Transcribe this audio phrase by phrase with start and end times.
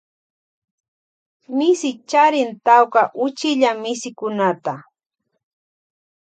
[1.57, 4.73] Misi charin tawka uchilla misikunata.